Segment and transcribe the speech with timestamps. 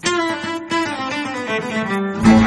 [0.00, 0.72] Thank
[2.26, 2.37] you.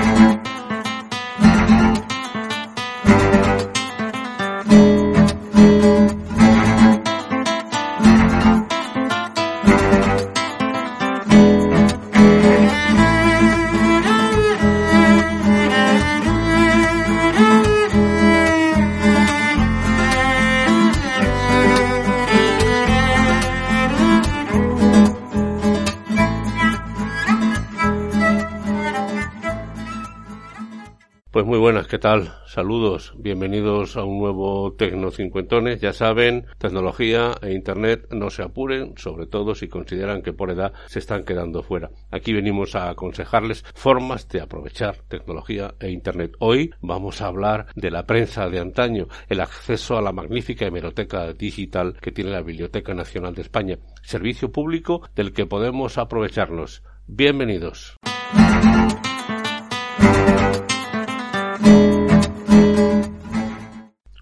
[31.32, 32.34] Pues muy buenas, ¿qué tal?
[32.46, 35.80] Saludos, bienvenidos a un nuevo Tecno Cincuentones.
[35.80, 40.74] Ya saben, tecnología e Internet no se apuren, sobre todo si consideran que por edad
[40.88, 41.90] se están quedando fuera.
[42.12, 46.34] Aquí venimos a aconsejarles formas de aprovechar tecnología e Internet.
[46.40, 51.32] Hoy vamos a hablar de la prensa de antaño, el acceso a la magnífica hemeroteca
[51.32, 56.84] digital que tiene la Biblioteca Nacional de España, servicio público del que podemos aprovecharnos.
[57.08, 57.96] Bienvenidos.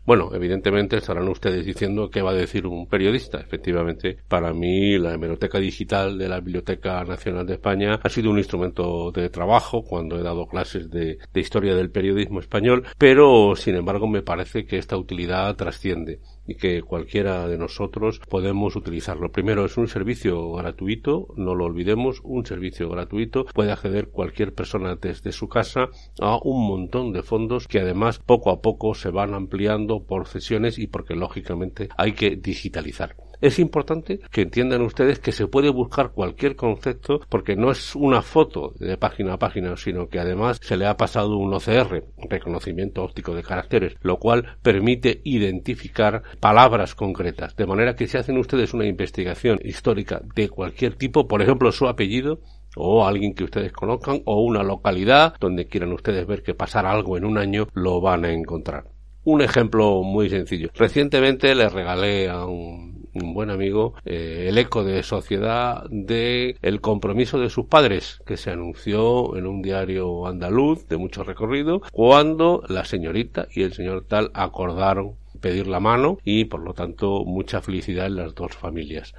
[0.10, 3.40] Bueno, evidentemente estarán ustedes diciendo qué va a decir un periodista.
[3.40, 8.40] Efectivamente, para mí la hemeroteca digital de la Biblioteca Nacional de España ha sido un
[8.40, 13.76] instrumento de trabajo cuando he dado clases de, de historia del periodismo español, pero sin
[13.76, 19.32] embargo me parece que esta utilidad trasciende y que cualquiera de nosotros podemos utilizarlo.
[19.32, 23.46] Primero, es un servicio gratuito, no lo olvidemos, un servicio gratuito.
[23.46, 25.90] Puede acceder cualquier persona desde su casa
[26.20, 30.80] a un montón de fondos que además poco a poco se van ampliando por sesiones
[30.80, 33.16] y porque lógicamente hay que digitalizar.
[33.42, 38.22] Es importante que entiendan ustedes que se puede buscar cualquier concepto porque no es una
[38.22, 43.02] foto de página a página, sino que además se le ha pasado un OCR, reconocimiento
[43.02, 47.56] óptico de caracteres, lo cual permite identificar palabras concretas.
[47.56, 51.88] De manera que si hacen ustedes una investigación histórica de cualquier tipo, por ejemplo su
[51.88, 52.42] apellido,
[52.76, 57.16] o alguien que ustedes conozcan, o una localidad donde quieran ustedes ver que pasar algo
[57.16, 58.84] en un año, lo van a encontrar.
[59.24, 60.70] Un ejemplo muy sencillo.
[60.76, 62.89] Recientemente le regalé a un
[63.24, 68.38] un buen amigo, eh, el eco de sociedad de el compromiso de sus padres, que
[68.38, 74.06] se anunció en un diario andaluz de mucho recorrido, cuando la señorita y el señor
[74.08, 79.14] tal acordaron pedir la mano y por lo tanto mucha felicidad en las dos familias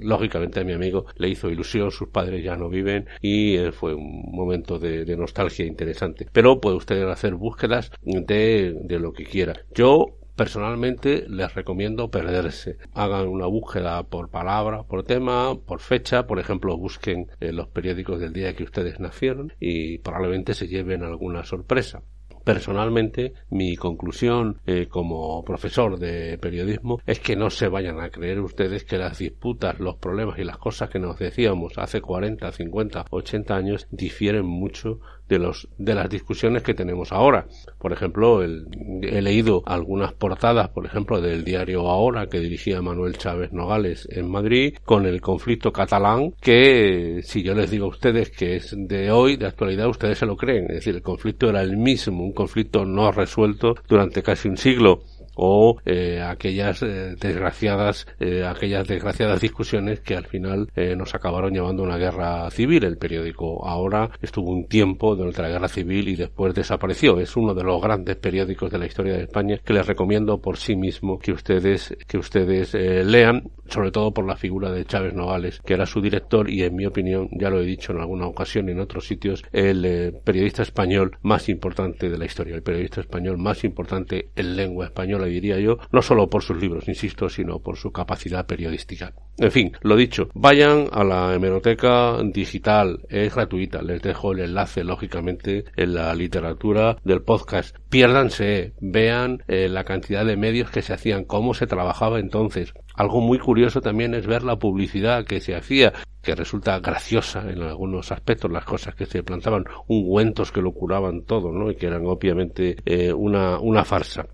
[0.00, 3.94] lógicamente a mi amigo le hizo ilusión, sus padres ya no viven y eh, fue
[3.94, 6.26] un momento de, nostalgia interesante.
[6.32, 9.60] Pero puede usted hacer búsquedas de, de lo que quiera.
[9.74, 12.78] Yo Personalmente les recomiendo perderse.
[12.92, 16.26] Hagan una búsqueda por palabra, por tema, por fecha.
[16.26, 21.04] Por ejemplo, busquen en los periódicos del día que ustedes nacieron y probablemente se lleven
[21.04, 22.02] alguna sorpresa.
[22.44, 28.40] Personalmente, mi conclusión eh, como profesor de periodismo es que no se vayan a creer
[28.40, 33.06] ustedes que las disputas, los problemas y las cosas que nos decíamos hace 40, 50,
[33.10, 37.46] 80 años difieren mucho de los de las discusiones que tenemos ahora.
[37.78, 38.66] Por ejemplo, el,
[39.02, 44.30] he leído algunas portadas, por ejemplo, del diario Ahora que dirigía Manuel Chávez Nogales en
[44.30, 49.10] Madrid con el conflicto catalán que si yo les digo a ustedes que es de
[49.10, 50.64] hoy, de actualidad, ustedes se lo creen.
[50.64, 55.02] Es decir, el conflicto era el mismo, un conflicto no resuelto durante casi un siglo
[55.36, 61.52] o eh, aquellas eh, desgraciadas eh, aquellas desgraciadas discusiones que al final eh, nos acabaron
[61.52, 62.84] llevando a una guerra civil.
[62.84, 67.18] El periódico ahora estuvo un tiempo durante la guerra civil y después desapareció.
[67.20, 70.56] Es uno de los grandes periódicos de la historia de España que les recomiendo por
[70.56, 75.60] sí mismo que ustedes que ustedes lean sobre todo por la figura de Chávez Nogales
[75.64, 78.68] que era su director y en mi opinión ya lo he dicho en alguna ocasión
[78.68, 83.38] y en otros sitios el periodista español más importante de la historia el periodista español
[83.38, 87.76] más importante en lengua española diría yo, no solo por sus libros, insisto, sino por
[87.76, 89.12] su capacidad periodística.
[89.38, 94.84] En fin, lo dicho, vayan a la hemeroteca digital, es gratuita, les dejo el enlace,
[94.84, 97.76] lógicamente, en la literatura del podcast.
[97.88, 102.74] Piérdanse, vean eh, la cantidad de medios que se hacían, cómo se trabajaba entonces.
[102.94, 105.92] Algo muy curioso también es ver la publicidad que se hacía,
[106.22, 111.22] que resulta graciosa en algunos aspectos, las cosas que se plantaban, ungüentos que lo curaban
[111.22, 111.70] todo, ¿no?
[111.70, 114.26] Y que eran obviamente eh, una, una farsa.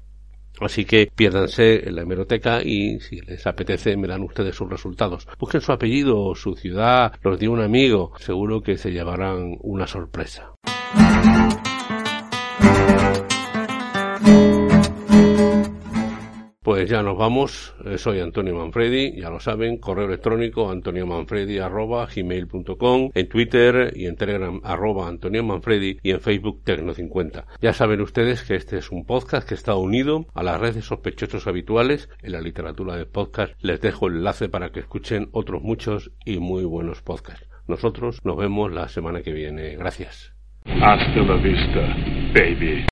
[0.60, 5.26] Así que piérdanse en la hemeroteca y si les apetece me dan ustedes sus resultados.
[5.38, 8.12] Busquen su apellido, su ciudad, los de un amigo.
[8.18, 10.52] Seguro que se llevarán una sorpresa.
[16.90, 17.74] Ya nos vamos.
[17.84, 24.60] Eh, soy Antonio Manfredi, ya lo saben, correo electrónico antoniomanfredi@gmail.com, en Twitter y en Telegram
[24.64, 27.44] arroba Antonio Manfredi y en Facebook Tecno50.
[27.62, 31.46] Ya saben ustedes que este es un podcast que está unido a las redes sospechosos
[31.46, 33.52] habituales en la literatura de podcast.
[33.60, 37.46] Les dejo el enlace para que escuchen otros muchos y muy buenos podcasts.
[37.68, 39.76] Nosotros nos vemos la semana que viene.
[39.76, 40.32] Gracias.
[40.64, 41.82] Hasta la vista,
[42.34, 42.84] baby.